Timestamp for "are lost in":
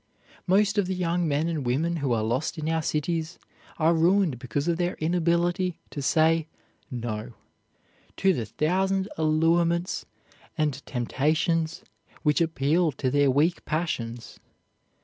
2.13-2.67